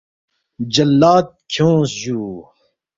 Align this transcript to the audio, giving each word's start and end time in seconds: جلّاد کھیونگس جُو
جلّاد 0.73 1.27
کھیونگس 1.51 1.91
جُو 2.01 2.19